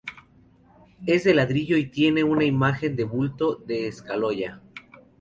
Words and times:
Es 1.05 1.25
de 1.25 1.35
ladrillo 1.35 1.77
y 1.77 1.85
tiene 1.85 2.23
una 2.23 2.43
imagen 2.43 2.95
de 2.95 3.03
bulto 3.03 3.57
de 3.57 3.87
escayola. 3.87 4.59